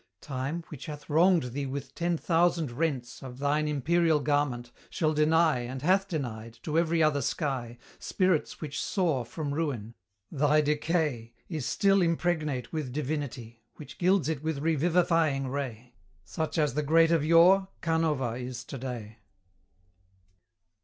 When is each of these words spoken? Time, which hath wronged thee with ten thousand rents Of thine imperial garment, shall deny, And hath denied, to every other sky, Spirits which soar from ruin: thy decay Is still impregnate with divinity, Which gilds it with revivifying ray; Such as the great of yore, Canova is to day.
Time, 0.19 0.63
which 0.69 0.87
hath 0.87 1.07
wronged 1.11 1.51
thee 1.53 1.67
with 1.67 1.93
ten 1.93 2.17
thousand 2.17 2.71
rents 2.71 3.21
Of 3.21 3.37
thine 3.37 3.67
imperial 3.67 4.19
garment, 4.19 4.71
shall 4.89 5.13
deny, 5.13 5.59
And 5.59 5.83
hath 5.83 6.07
denied, 6.07 6.57
to 6.63 6.79
every 6.79 7.03
other 7.03 7.21
sky, 7.21 7.77
Spirits 7.99 8.59
which 8.59 8.81
soar 8.81 9.23
from 9.23 9.53
ruin: 9.53 9.93
thy 10.31 10.59
decay 10.61 11.35
Is 11.49 11.67
still 11.67 12.01
impregnate 12.01 12.73
with 12.73 12.91
divinity, 12.91 13.61
Which 13.75 13.99
gilds 13.99 14.27
it 14.27 14.41
with 14.41 14.57
revivifying 14.57 15.47
ray; 15.49 15.93
Such 16.23 16.57
as 16.57 16.73
the 16.73 16.81
great 16.81 17.11
of 17.11 17.23
yore, 17.23 17.67
Canova 17.83 18.31
is 18.37 18.63
to 18.63 18.79
day. 18.79 19.19